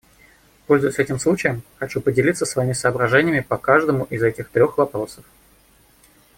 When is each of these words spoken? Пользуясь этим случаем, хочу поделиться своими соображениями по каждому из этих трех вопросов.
Пользуясь 0.65 0.97
этим 0.97 1.19
случаем, 1.19 1.61
хочу 1.77 2.01
поделиться 2.01 2.43
своими 2.47 2.73
соображениями 2.73 3.41
по 3.47 3.57
каждому 3.57 4.05
из 4.05 4.23
этих 4.23 4.49
трех 4.49 4.79
вопросов. 4.79 5.23